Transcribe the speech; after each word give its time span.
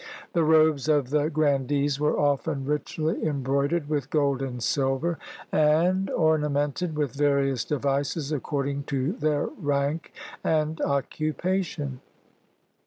The 0.33 0.43
robes 0.43 0.89
of 0.89 1.11
the 1.11 1.29
grandees 1.29 1.99
were 1.99 2.19
often 2.19 2.65
richly 2.65 3.23
embroidered 3.23 3.87
with 3.87 4.09
gold 4.09 4.41
and 4.41 4.59
silver, 4.63 5.19
and 5.51 6.09
orna 6.09 6.47
31 6.47 6.49
CHINA 6.49 6.49
mented 6.49 6.93
with 6.95 7.11
various 7.13 7.63
devices, 7.63 8.31
according 8.31 8.85
to 8.85 9.11
their 9.13 9.45
rank 9.59 10.11
and 10.43 10.81
occupation. 10.81 11.99